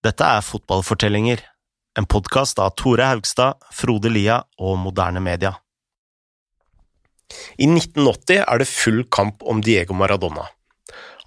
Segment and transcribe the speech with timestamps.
[0.00, 1.42] Dette er Fotballfortellinger,
[2.00, 5.50] en podkast av Tore Haugstad, Frode Lia og Moderne Media.
[7.60, 10.46] I 1980 er det full kamp om Diego Maradona.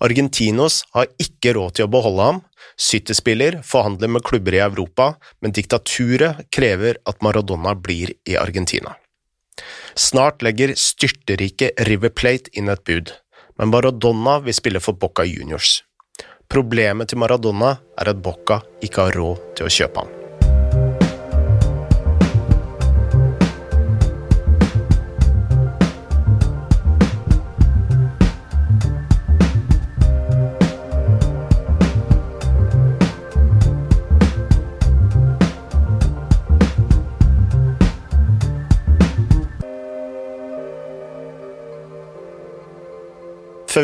[0.01, 2.41] Argentinos har ikke råd til å beholde ham,
[2.73, 8.97] City-spiller forhandler med klubber i Europa, men diktaturet krever at Maradona blir i Argentina.
[9.93, 13.13] Snart legger styrterike River Plate inn et bud,
[13.61, 15.83] men Maradona vil spille for Boca Juniors.
[16.53, 20.22] Problemet til Maradona er at Boca ikke har råd til å kjøpe ham.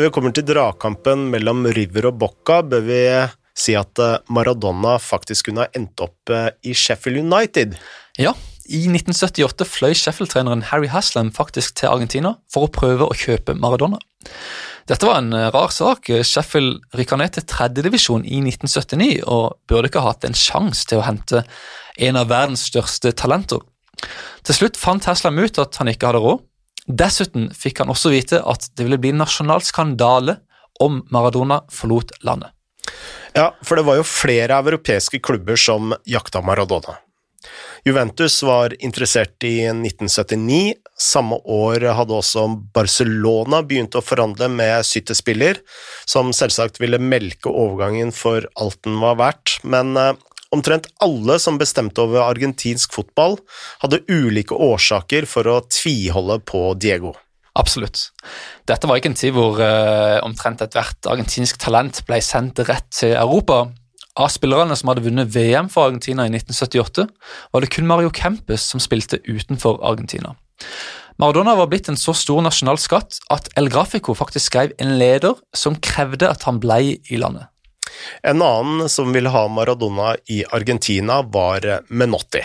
[0.00, 3.00] Før vi kommer til dragkampen mellom River og Bocca, bør vi
[3.52, 7.74] si at eh, Maradona faktisk kunne ha endt opp eh, i Sheffield United.
[8.16, 8.32] Ja,
[8.64, 14.00] i 1978 fløy Sheffield-treneren Harry Haslam faktisk til Argentina for å prøve å kjøpe Maradona.
[14.88, 16.08] Dette var en eh, rar sak.
[16.08, 21.02] Sheffield rykka ned til tredjedivisjon i 1979 og burde ikke ha hatt en sjanse til
[21.02, 21.44] å hente
[22.08, 23.60] en av verdens største talenter.
[24.48, 26.46] Til slutt fant Haslam ut at han ikke hadde råd,
[26.90, 30.38] Dessuten fikk han også vite at det ville bli nasjonal skandale
[30.80, 32.50] om Maradona forlot landet.
[33.36, 36.96] Ja, for det var jo flere europeiske klubber som jakta Maradona.
[37.84, 40.74] Juventus var interessert i 1979.
[41.00, 45.62] Samme år hadde også Barcelona begynt å forhandle med City-spiller,
[46.04, 50.12] som selvsagt ville melke overgangen for alt den var verdt, men eh,
[50.50, 53.36] Omtrent alle som bestemte over argentinsk fotball,
[53.84, 57.14] hadde ulike årsaker for å tviholde på Diego.
[57.58, 58.08] Absolutt.
[58.66, 63.14] Dette var ikke en tid hvor uh, omtrent ethvert argentinsk talent ble sendt rett til
[63.18, 63.68] Europa.
[64.18, 67.06] Av spillerne som hadde vunnet VM for Argentina i 1978,
[67.54, 70.34] var det kun Mario Campus som spilte utenfor Argentina.
[71.20, 75.36] Maradona var blitt en så stor nasjonal skatt at El Grafico faktisk skrev en leder
[75.56, 77.50] som krevde at han ble i landet.
[78.22, 82.44] En annen som ville ha Maradona i Argentina, var Menotti.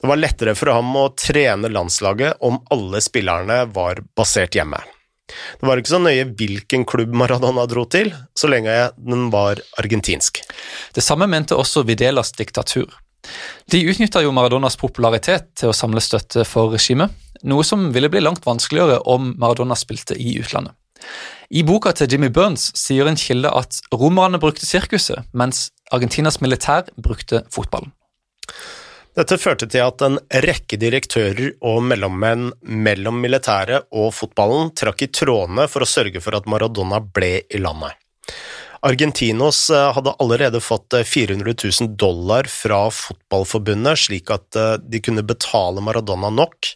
[0.00, 4.82] Det var lettere for ham å trene landslaget om alle spillerne var basert hjemme.
[5.26, 10.42] Det var ikke så nøye hvilken klubb Maradona dro til, så lenge den var argentinsk.
[10.94, 12.92] Det samme mente også Videlas diktatur.
[13.66, 17.10] De utnytta jo Maradonas popularitet til å samle støtte for regimet,
[17.42, 20.76] noe som ville bli langt vanskeligere om Maradona spilte i utlandet.
[21.50, 26.88] I boka til Jimmy Burns sier en kilde at romerne brukte sirkuset, mens Argentinas militær
[26.98, 27.92] brukte fotballen.
[29.16, 35.08] Dette førte til at en rekke direktører og mellommenn mellom militæret og fotballen trakk i
[35.08, 37.96] trådene for å sørge for at Maradona ble i landet.
[38.86, 45.00] Argentinos eh, hadde allerede fått 400 eh, 000 dollar fra fotballforbundet, slik at eh, de
[45.00, 46.74] kunne betale Maradona nok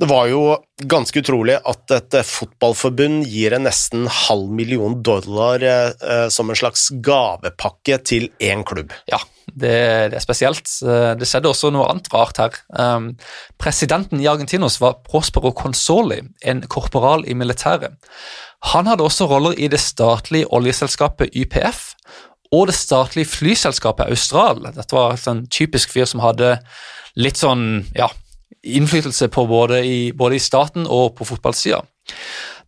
[0.00, 0.54] det var jo
[0.88, 6.56] ganske utrolig at et eh, fotballforbund gir en nesten halv million dollar eh, som en
[6.56, 8.94] slags gavepakke til én klubb.
[9.10, 9.18] Ja,
[9.52, 9.74] det,
[10.14, 10.72] det, er spesielt.
[10.80, 12.56] Eh, det skjedde også noe annet rart her.
[12.72, 13.10] Um,
[13.60, 18.00] presidenten i Argentinos var Prospero Consoli, en korporal i militæret.
[18.72, 21.90] Han hadde også roller i det statlige oljeselskapet YPF
[22.56, 24.64] og det statlige flyselskapet Austral.
[24.72, 26.56] Dette var en sånn typisk fyr som hadde
[27.20, 28.08] litt sånn, ja
[28.62, 31.82] innflytelse på både i, både i staten og på fotballsida.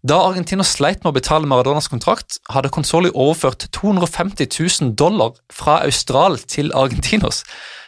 [0.03, 5.79] Da Argentina sleit med å betale Maradonas kontrakt, hadde Consoli overført 250 000 dollar fra
[5.87, 7.45] Austral til Argentinos.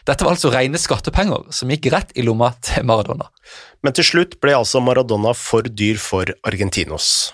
[0.07, 3.27] Dette var altså rene skattepenger som gikk rett i lomma til Maradona.
[3.83, 7.33] Men til slutt ble altså Maradona for dyr for Argentinos.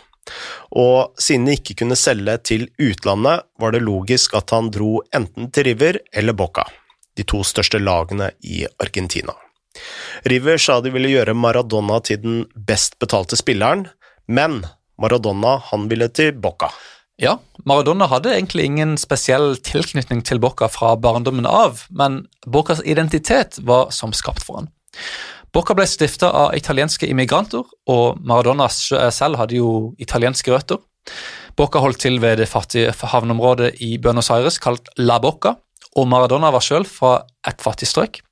[0.78, 5.50] Og siden de ikke kunne selge til utlandet, var det logisk at han dro enten
[5.52, 6.64] til River eller Boca,
[7.18, 9.34] de to største lagene i Argentina.
[10.28, 13.86] River sa de ville gjøre Maradona til den best betalte spilleren,
[14.28, 14.62] men
[15.00, 16.70] Maradona han ville til Boca.
[17.20, 17.36] Ja,
[17.68, 23.90] Maradona hadde egentlig ingen spesiell tilknytning til Boca fra barndommen av, men Bocas identitet var
[23.92, 24.70] som skapt for han.
[25.52, 30.78] Boca ble stifta av italienske immigranter, og Maradona selv hadde jo italienske røtter.
[31.58, 35.56] Boca holdt til ved det fattige havneområdet i Buenos Aires kalt La Boca,
[35.98, 37.18] og Maradona var sjøl fra
[37.48, 38.22] et fattig strøk.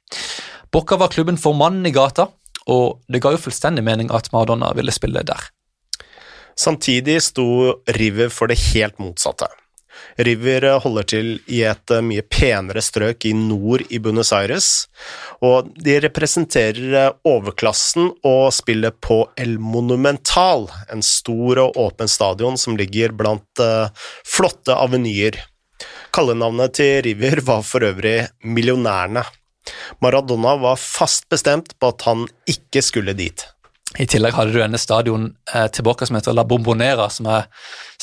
[0.73, 2.29] Bocca var klubben for mannen i gata,
[2.69, 5.49] og det ga jo fullstendig mening at Maradona ville spille der.
[6.59, 7.49] Samtidig sto
[7.97, 9.49] River for det helt motsatte.
[10.19, 14.89] River holder til i et mye penere strøk i nord i Buenos Aires,
[15.43, 22.79] og de representerer overklassen og spiller på El Monumental, en stor og åpen stadion som
[22.79, 23.91] ligger blant uh,
[24.27, 25.39] flotte avenyer.
[26.15, 29.23] Kallenavnet til River var for øvrig Millionærene.
[30.05, 33.47] Maradona var fast bestemt på at han ikke skulle dit.
[33.97, 37.47] I tillegg hadde du denne stadion eh, tilbake som heter La Bombonera, som er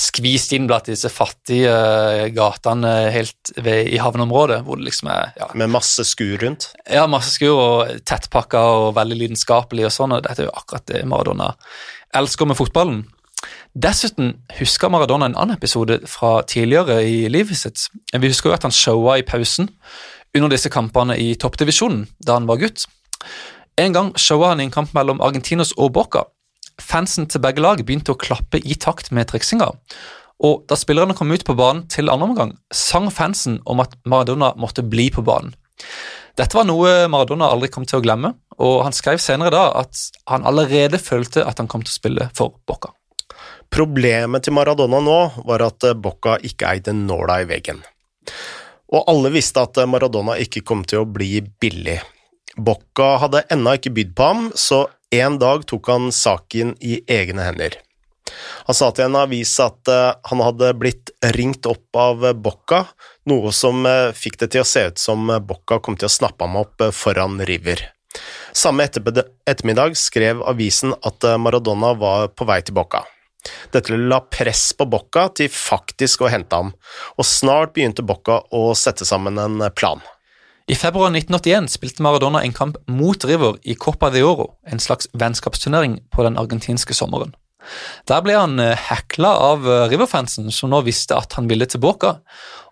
[0.01, 4.63] skvist inn blant disse fattige eh, gatene helt ved, i havneområdet.
[4.65, 5.35] hvor det liksom er...
[5.37, 6.71] Ja, Med masse skur rundt.
[6.89, 10.87] ja masse skur og tettpakka og veldig lidenskapelig og sånn, og dette er jo akkurat
[10.89, 11.51] det Maradona
[12.17, 13.05] elsker med fotballen.
[13.77, 17.89] Dessuten husker Maradona en annen episode fra tidligere i livet sitt.
[18.09, 19.69] Vi husker jo at han showa i pausen
[20.35, 22.85] under disse kampene i toppdivisjonen da han var gutt.
[23.79, 26.25] En gang showa han i en kamp mellom Argentinos og Boca.
[26.81, 29.69] Fansen til begge lag begynte å klappe i takt med triksinga.
[30.43, 34.51] Og da spillerne kom ut på banen til andre omgang, sang fansen om at Maradona
[34.59, 35.55] måtte bli på banen.
[36.35, 39.95] Dette var noe Maradona aldri kom til å glemme, og han skrev senere da at
[40.27, 42.91] han allerede følte at han kom til å spille for Boca.
[43.71, 47.79] Problemet til Maradona nå var at Boca ikke eide nåla i veggen.
[48.93, 52.01] Og alle visste at Maradona ikke kom til å bli billig.
[52.55, 54.85] Bocca hadde ennå ikke bydd på ham, så
[55.15, 57.79] en dag tok han saken i egne hender.
[58.67, 62.85] Han sa til en avis at eh, han hadde blitt ringt opp av Bocca,
[63.29, 66.47] noe som eh, fikk det til å se ut som Bocca kom til å snappe
[66.47, 67.83] ham opp eh, foran River.
[68.55, 73.03] Samme ettermiddag skrev avisen at Maradona var på vei til Bocca.
[73.73, 76.73] Dette la press på Bocca til faktisk å hente ham,
[77.17, 80.03] og snart begynte Bocca å sette sammen en plan.
[80.65, 85.07] I februar 1981 spilte Maradona en kamp mot River i Copa de Oro, en slags
[85.13, 87.35] vennskapsturnering på den argentinske sommeren.
[88.09, 91.77] Der ble han hekla eh, av eh, River-fansen, som nå visste at han ville til
[91.77, 92.15] tilbake,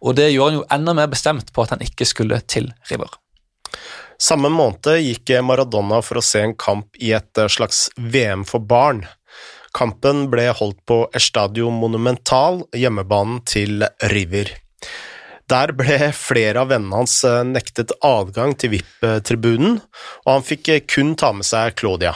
[0.02, 3.14] og det gjorde han jo enda mer bestemt på at han ikke skulle til River.
[4.22, 8.64] Samme måned gikk Maradona for å se en kamp i et eh, slags VM for
[8.64, 9.04] barn.
[9.74, 13.82] Kampen ble holdt på Estadio Monumental, hjemmebanen til
[14.14, 14.52] River.
[15.50, 19.80] Der ble flere av vennene hans eh, nektet adgang til VIP-tribunen,
[20.24, 22.14] og han fikk eh, kun ta med seg Claudia.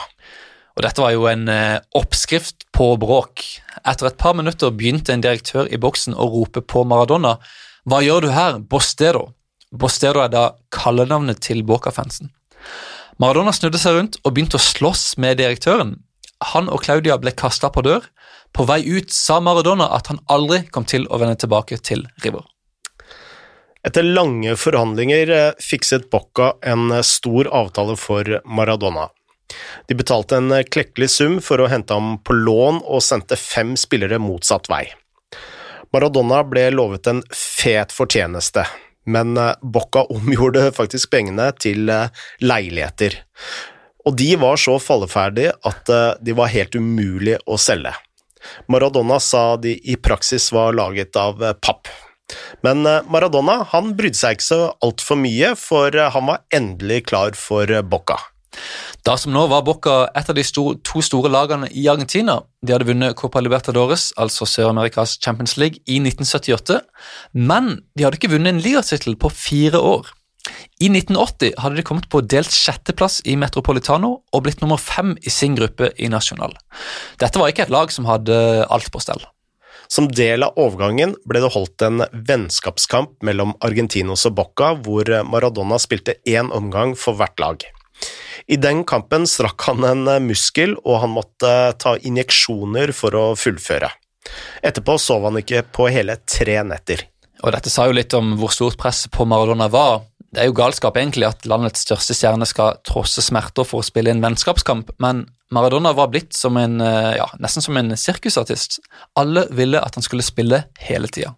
[0.78, 3.44] Og Dette var jo en eh, oppskrift på bråk.
[3.82, 7.36] Etter et par minutter begynte en direktør i boksen å rope på Maradona.
[7.88, 9.32] Hva gjør du her, Bostero?
[9.74, 12.30] Bostero er da kallenavnet til Boca-fansen.
[13.18, 15.96] Maradona snudde seg rundt og begynte å slåss med direktøren.
[16.52, 18.06] Han og Claudia ble kasta på dør.
[18.54, 22.46] På vei ut sa Maradona at han aldri kom til å vende tilbake til River.
[23.86, 29.06] Etter lange forhandlinger eh, fikset Bocca en eh, stor avtale for Maradona.
[29.88, 33.76] De betalte en eh, klekkelig sum for å hente ham på lån og sendte fem
[33.78, 34.84] spillere motsatt vei.
[35.94, 38.66] Maradona ble lovet en fet fortjeneste,
[39.08, 41.88] men Bocca omgjorde faktisk pengene til
[42.44, 43.16] leiligheter.
[44.08, 45.92] Og de var så falleferdige at
[46.24, 47.92] de var helt umulig å selge.
[48.72, 51.90] Maradona sa de i praksis var laget av papp.
[52.62, 57.06] Men eh, Maradona han brydde seg ikke så altfor mye, for eh, han var endelig
[57.10, 58.18] klar for eh, Boca.
[59.06, 62.40] Da som nå var Boca et av de store, to store lagene i Argentina.
[62.64, 66.80] De hadde vunnet Copa Libertadores, altså Sør-Amerikas Champions League, i 1978,
[67.38, 70.10] men de hadde ikke vunnet en ligatittel på fire år.
[70.78, 75.32] I 1980 hadde de kommet på delt sjetteplass i Metropolitano og blitt nummer fem i
[75.32, 76.54] sin gruppe i National.
[77.18, 78.38] Dette var ikke et lag som hadde
[78.70, 79.24] alt på stell.
[79.88, 85.80] Som del av overgangen ble det holdt en vennskapskamp mellom Argentinos og Bocca, hvor Maradona
[85.80, 87.64] spilte én omgang for hvert lag.
[88.46, 93.90] I den kampen strakk han en muskel, og han måtte ta injeksjoner for å fullføre.
[94.62, 97.08] Etterpå sov han ikke på hele tre netter.
[97.42, 100.02] Og Dette sa jo litt om hvor stort presset på Maradona var.
[100.28, 104.12] Det er jo galskap egentlig at landets største stjerne skal trosse smerter for å spille
[104.12, 108.80] en vennskapskamp, men Maradona var blitt som en, eh, ja, nesten som en sirkusartist.
[109.16, 111.34] Alle ville at han skulle spille hele tida.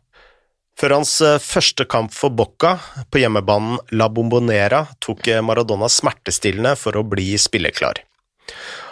[0.75, 2.79] Før hans eh, første kamp for Bocca,
[3.11, 8.03] på hjemmebanen La Bombonera, tok eh, Maradona smertestillende for å bli spilleklar.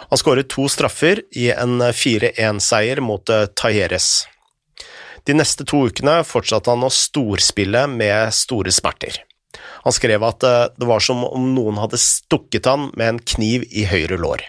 [0.09, 3.27] Han skåret to straffer i en 4-1-seier mot
[3.59, 4.29] Tajeres.
[5.27, 9.19] De neste to ukene fortsatte han å storspille med store smerter.
[9.85, 13.85] Han skrev at det var som om noen hadde stukket han med en kniv i
[13.89, 14.43] høyre lår.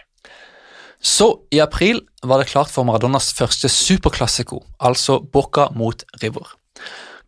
[1.01, 6.51] Så i april var det klart for Maradonas første superklassiko, altså Boca mot River.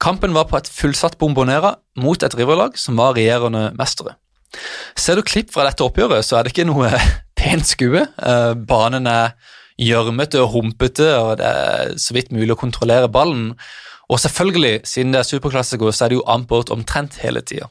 [0.02, 4.16] Kampen var på et fullsatt Bombonera mot et Riverlag som var regjerende mestere.
[4.98, 6.90] Ser du klipp fra dette oppgjøret, så er det ikke noe
[7.38, 8.02] pent skue.
[8.02, 9.36] Eh, banen er
[9.80, 13.52] gjørmete og humpete, og det er så vidt mulig å kontrollere ballen.
[14.10, 17.70] Og selvfølgelig, siden det er superklassiko, så er det jo ampert omtrent hele tida.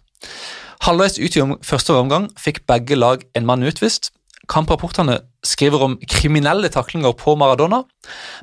[0.82, 4.10] Halvveis ut i første omgang fikk begge lag en mann utvist,
[4.50, 7.84] Kamprapportene skriver om kriminelle taklinger på Maradona,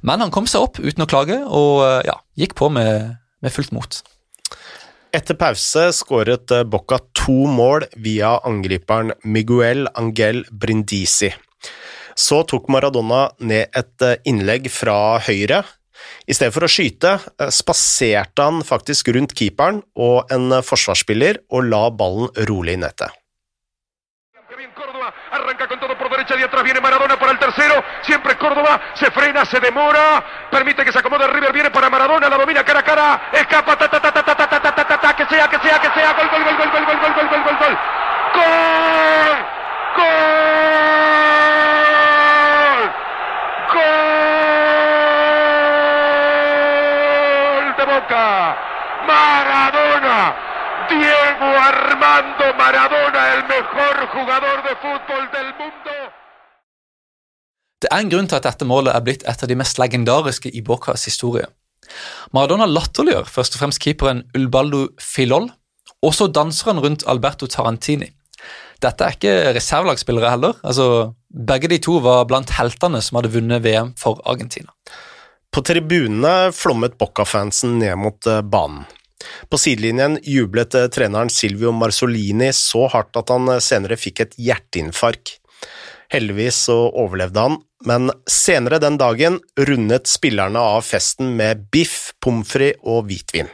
[0.07, 3.55] men han kom seg opp uten å klage og eh, ja, gikk på med, med
[3.55, 3.99] fullt mot.
[5.15, 11.33] Etter pause skåret eh, Bocca to mål via angriperen Miguel Angel Brindisi.
[12.19, 15.65] Så tok Maradona ned et eh, innlegg fra høyre.
[16.27, 21.65] I stedet for å skyte, eh, spaserte han faktisk rundt keeperen og en forsvarsspiller og
[21.71, 23.15] la ballen rolig i nettet.
[25.31, 27.83] Arranca con todo por derecha y atrás viene Maradona para el tercero.
[28.03, 28.81] Siempre Córdoba.
[28.95, 30.25] Se frena, se demora.
[30.51, 31.53] Permite que se acomode River.
[31.53, 32.29] Viene para Maradona.
[32.29, 33.31] La domina cara a cara.
[33.33, 33.77] Escapa.
[33.77, 35.89] Ta, ta, ta, ta, ta, ta, ta, ta, ta, ta, que sea, que sea, que
[35.91, 36.13] sea.
[36.15, 37.79] Gol, gol, gol, gol, gol, gol, gol, gol, gol, gol.
[38.35, 38.45] Gol.
[39.97, 40.07] Gol.
[43.73, 44.38] Gol
[47.99, 48.55] Boca.
[49.11, 50.19] Maradona.
[50.91, 55.95] Diego Armando Maradona, el mejor jugador de fútbol del mundo.
[57.83, 60.51] Det er en grunn til at dette målet er blitt et av de mest legendariske
[60.55, 61.47] i Bocas historie.
[62.35, 65.51] Maradona latterliggjør først og fremst keeperen Ulbaldo Filol,
[66.03, 68.13] og så danser han rundt Alberto Tarantini.
[68.83, 70.55] Dette er ikke reservelagsspillere heller.
[70.63, 71.15] altså
[71.51, 74.71] Begge de to var blant heltene som hadde vunnet VM for Argentina.
[75.55, 78.85] På tribunene flommet Bocca-fansen ned mot eh, banen.
[79.51, 84.37] På sidelinjen jublet eh, treneren Silvio Marsolini så hardt at han eh, senere fikk et
[84.37, 85.39] hjerteinfarkt.
[86.13, 89.39] Heldigvis så overlevde han, men senere den dagen
[89.69, 93.49] rundet spillerne av festen med biff, pommes frites og hvitvin.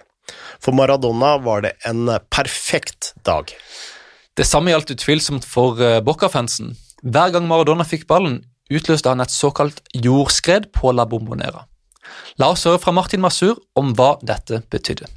[0.62, 3.50] For Maradona var det en perfekt dag.
[4.34, 6.72] Det samme gjaldt utvilsomt for Boca-fansen.
[7.04, 8.40] Hver gang Maradona fikk ballen,
[8.72, 11.66] utløste han et såkalt jordskred på La Bombonera.
[12.38, 15.10] La oss høre fra Martin Masur om hva dette betydde.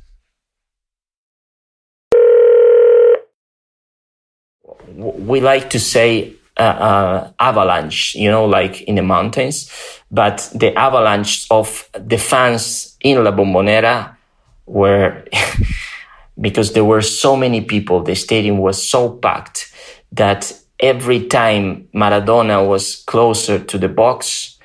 [4.98, 9.72] we like to say uh, uh, avalanche, you know, like in the mountains,
[10.10, 14.16] but the avalanche of the fans in La Bombonera
[14.66, 15.24] were
[16.42, 19.72] because there were so many people, the stadium was so packed
[20.12, 24.57] that every time Maradona was closer to the box,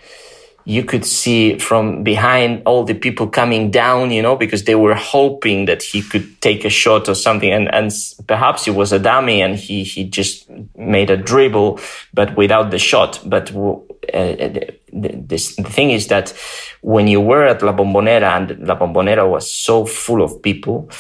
[0.65, 4.95] you could see from behind all the people coming down, you know, because they were
[4.95, 7.51] hoping that he could take a shot or something.
[7.51, 7.93] And, and
[8.27, 11.81] perhaps he was a dummy and he, he just made a dribble,
[12.15, 13.21] but without the shot.
[13.27, 16.33] But uh, the, this, the thing is that
[16.81, 20.91] when you were at La Bombonera and La Bombonera was so full of people,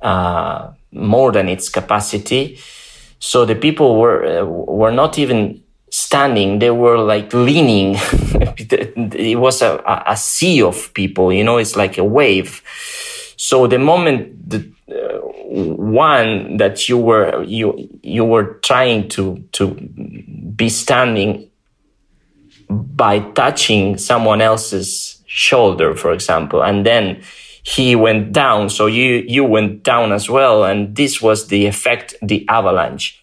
[0.00, 2.58] uh, more than its capacity,
[3.18, 5.62] so the people were uh, were not even
[5.92, 7.94] standing they were like leaning
[8.56, 12.62] it was a, a sea of people you know it's like a wave.
[13.36, 15.18] So the moment the uh,
[15.76, 19.74] one that you were you you were trying to to
[20.56, 21.50] be standing
[22.68, 27.22] by touching someone else's shoulder for example and then
[27.64, 28.68] he went down.
[28.68, 33.21] So you you went down as well and this was the effect the avalanche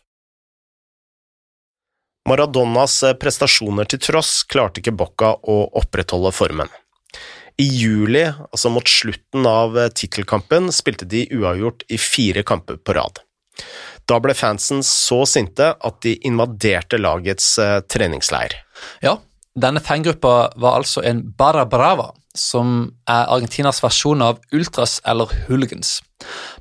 [2.29, 6.69] Maradonas eh, prestasjoner til tross klarte ikke Bocca å opprettholde formen.
[7.59, 12.95] I juli, altså mot slutten av eh, tittelkampen, spilte de uavgjort i fire kamper på
[13.00, 13.24] rad.
[14.09, 18.55] Da ble fansen så sinte at de invaderte lagets eh, treningsleir.
[19.05, 19.17] Ja,
[19.59, 26.00] denne fangruppa var altså en Barra Brava, som er Argentinas versjon av ultras eller hooligans.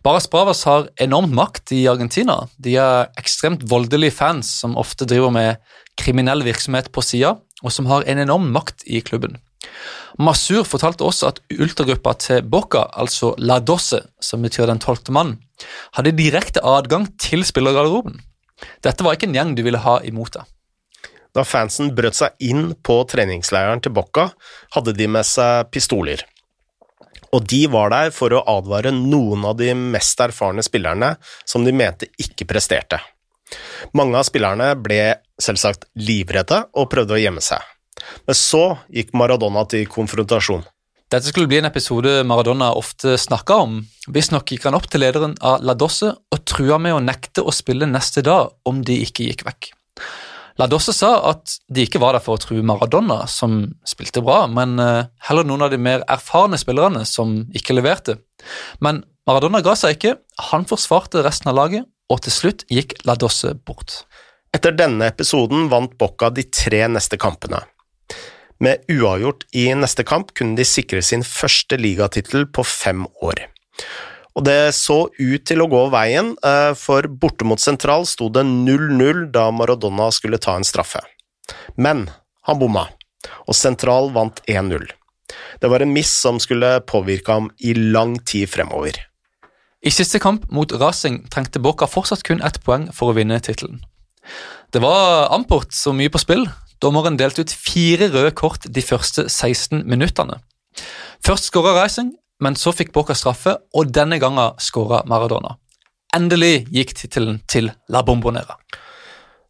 [0.05, 2.47] Barras Bravas har enormt makt i Argentina.
[2.57, 5.59] De er ekstremt voldelige fans som ofte driver med
[5.99, 9.37] kriminell virksomhet på sida, og som har en enorm makt i klubben.
[10.19, 15.37] Masur fortalte også at ultragruppa til Boca, altså La Dosse, som betyr den tolvte mann,
[15.99, 18.21] hadde direkte adgang til spillergarderoben.
[18.83, 20.47] Dette var ikke en gjeng du ville ha imot deg.
[21.37, 24.31] Da fansen brøt seg inn på treningsleiren til Bocca,
[24.75, 26.25] hadde de med seg pistoler.
[27.37, 31.75] Og de var der for å advare noen av de mest erfarne spillerne som de
[31.77, 33.01] mente ikke presterte.
[33.97, 37.61] Mange av spillerne ble selvsagt livredde og prøvde å gjemme seg.
[38.27, 40.65] Men så gikk Maradona til konfrontasjon.
[41.09, 43.79] Dette skulle bli en episode Maradona ofte snakka om.
[44.13, 47.55] Visstnok gikk han opp til lederen av La Dosse og trua med å nekte å
[47.55, 49.71] spille neste dag om de ikke gikk vekk.
[50.59, 54.75] Ladosse sa at de ikke var der for å true Maradona, som spilte bra, men
[54.83, 58.19] eh, heller noen av de mer erfarne spillerne som ikke leverte.
[58.83, 60.17] Men Maradona ga seg ikke,
[60.51, 64.03] han forsvarte resten av laget, og til slutt gikk Ladosse bort.
[64.57, 67.61] Etter denne episoden vant Bocca de tre neste kampene.
[68.59, 73.45] Med uavgjort i neste kamp kunne de sikre sin første ligatittel på fem år.
[74.39, 78.45] Og det så ut til å gå veien, eh, for borte mot Sentral sto det
[78.47, 81.03] 0-0 da Maradona skulle ta en straffe.
[81.75, 82.07] Men
[82.47, 82.87] han bomma,
[83.49, 84.87] og Sentral vant 1-0.
[85.59, 88.95] Det var en miss som skulle påvirke ham i lang tid fremover.
[89.83, 93.83] I siste kamp mot Racing trengte Boca fortsatt kun ett poeng for å vinne tittelen.
[94.71, 96.47] Det var amport så mye på spill.
[96.83, 100.39] Dommeren delte ut fire røde kort de første 16 minuttene.
[101.25, 105.57] Først skåra Racing, men så fikk Boca straffe, og denne gangen skåra Maradona.
[106.17, 108.57] Endelig gikk tittelen til La Bombonera.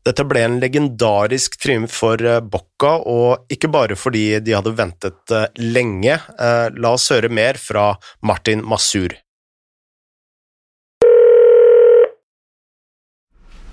[0.06, 5.34] Dette ble en legendarisk triumf for eh, Bocca, og ikke bare fordi de hadde ventet
[5.34, 6.16] eh, lenge.
[6.16, 7.92] Eh, la oss høre mer fra
[8.22, 9.18] Martin Masur.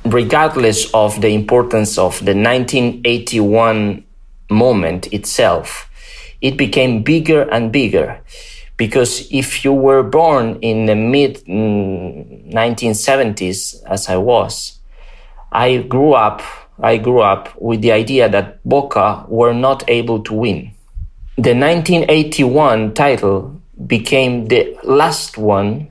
[0.05, 4.03] regardless of the importance of the 1981
[4.49, 5.89] moment itself,
[6.41, 8.21] it became bigger and bigger.
[8.77, 14.79] Because if you were born in the mid mm, 1970s, as I was,
[15.51, 16.41] I grew up,
[16.79, 20.71] I grew up with the idea that Boca were not able to win.
[21.37, 25.87] The 1981 title became the last one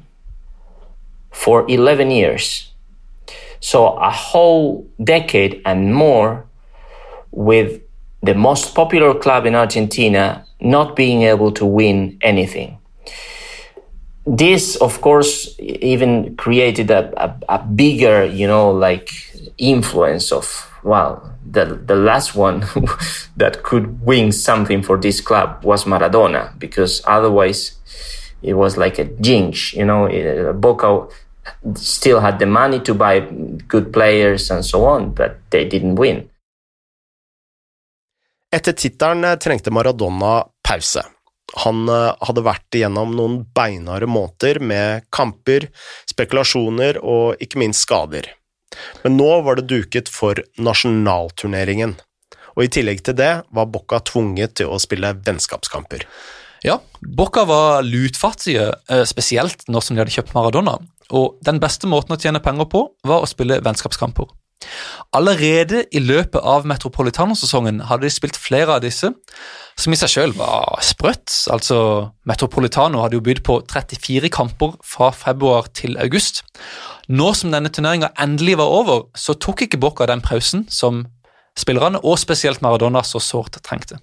[1.31, 2.75] for 11 years
[3.65, 6.45] so a whole decade and more
[7.31, 7.81] with
[8.23, 12.79] the most popular club in Argentina not being able to win anything.
[14.27, 19.11] This, of course, even created a, a, a bigger, you know, like
[19.59, 22.61] influence of, well, the, the last one
[23.37, 27.77] that could win something for this club was Maradona, because otherwise
[28.43, 31.07] it was like a jinx, you know, uh, Boca
[31.75, 33.21] still had the money to buy
[33.69, 36.29] good players and so on, but they didn't win.
[38.55, 41.03] Etter tittelen eh, trengte Maradona pause.
[41.65, 45.69] Han eh, hadde vært igjennom noen beinharde måneder med kamper,
[46.11, 48.31] spekulasjoner og ikke minst skader.
[49.03, 51.97] Men nå var det duket for nasjonalturneringen,
[52.55, 56.07] og i tillegg til det var Bocca tvunget til å spille vennskapskamper.
[56.65, 60.79] Ja, Bocca var lutfattige, eh, spesielt nå som de hadde kjøpt Maradona
[61.13, 64.31] og den beste måten å tjene penger på var å spille vennskapskamper.
[65.15, 69.13] Allerede i løpet av Metropolitano-sesongen hadde de spilt flere av disse,
[69.79, 71.33] som i seg selv var sprøtt.
[71.55, 71.79] Altså,
[72.29, 76.43] Metropolitano hadde jo bydd på 34 kamper fra februar til august.
[77.09, 81.05] Nå som denne turneringa endelig var over, så tok ikke Boca den pausen som
[81.59, 84.01] spillerne, og spesielt Maradona, så sårt trengte.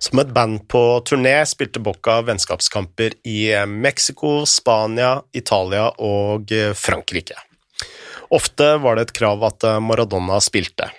[0.00, 7.36] Som et band på turné spilte Bocca vennskapskamper i Mexico, Spania, Italia og Frankrike.
[8.30, 10.90] Ofte var det et krav at eh, Maradona spilte.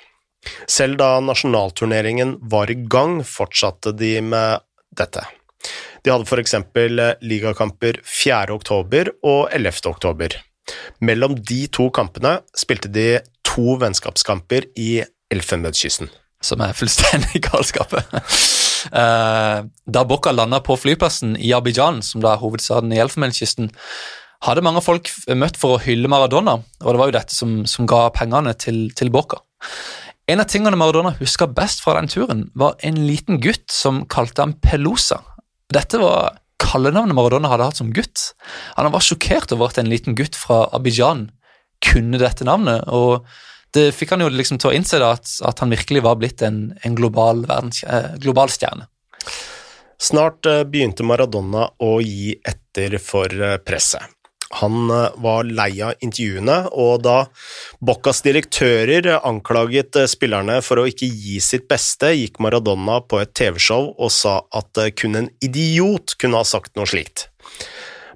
[0.70, 4.65] Selv da nasjonalturneringen var i gang, fortsatte de med
[4.98, 5.24] dette.
[6.02, 8.50] De hadde for eksempel ligakamper 4.
[8.56, 9.84] oktober og 11.
[9.91, 10.39] oktober.
[11.00, 16.10] Mellom de to kampene spilte de to vennskapskamper i Elfenbenskysten.
[16.41, 17.94] Som er fullstendig galskap.
[17.94, 23.70] Eh, da Bocca landa på flyplassen i Abidjan, som da er hovedstaden i Elfenbenskysten,
[24.45, 27.89] hadde mange folk møtt for å hylle Maradona, og det var jo dette som, som
[27.89, 29.41] ga pengene til, til Boca.
[30.32, 34.45] En av tingene Maradona huska best fra den turen, var en liten gutt som kalte
[34.45, 35.19] ham Pelosa.
[35.73, 38.32] Dette var kallenavnet Maradona hadde hatt som gutt.
[38.77, 41.30] Han var sjokkert over at en liten gutt fra Abidjan
[41.82, 43.25] kunne dette navnet, og
[43.73, 46.43] det fikk han jo liksom til å innse da, at, at, han virkelig var blitt
[46.45, 48.88] en, en global, verdens, eh, global, stjerne.
[50.01, 54.20] Snart eh, begynte Maradona å gi etter for eh, presset.
[54.60, 57.18] Han eh, var lei av intervjuene, og da
[57.80, 63.34] Boccas direktører anklaget eh, spillerne for å ikke gi sitt beste, gikk Maradona på et
[63.38, 67.30] TV-show og sa at kun en idiot kunne ha sagt noe slikt.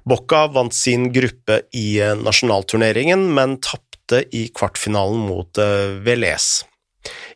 [0.06, 6.62] Bocca vant sin gruppe i nasjonalturneringen, men tapte i kvartfinalen mot eh, Velez.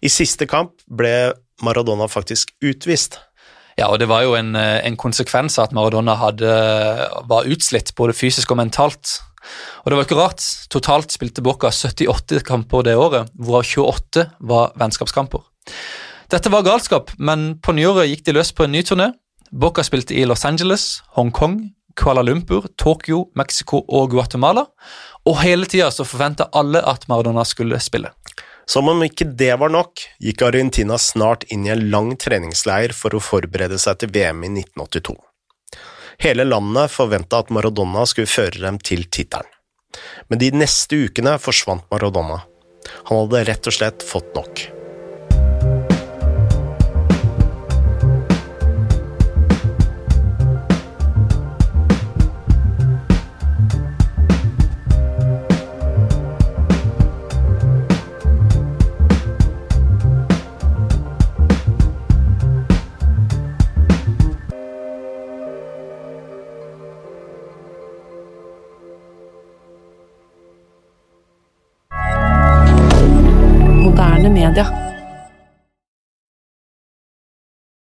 [0.03, 1.33] I siste kamp ble
[1.63, 3.19] Maradona faktisk utvist.
[3.81, 6.53] Ja, og det var jo en, eh, en konsekvens av at Maradona hadde,
[7.31, 9.21] var utslitt både fysisk og mentalt.
[9.85, 10.45] Og det var ikke rart.
[10.69, 15.41] Totalt spilte Boca 78 kamper det året, hvorav 28 var vennskapskamper.
[16.31, 19.15] Dette var galskap, men på nyåret gikk de løs på en ny turné.
[19.51, 24.67] Boca spilte i Los Angeles, Hongkong, Kuala Lumpur, Tokyo, Mexico og Guatemala.
[25.27, 28.13] Og hele tida forventa alle at Maradona skulle spille.
[28.69, 33.15] Som om ikke det var nok, gikk Argentina snart inn i en lang treningsleir for
[33.17, 35.17] å forberede seg til VM i 1982.
[36.21, 39.49] Hele landet forventa at Maradona skulle føre dem til tittelen.
[40.29, 42.43] Men de neste ukene forsvant Maradona.
[43.09, 44.69] Han hadde rett og slett fått nok.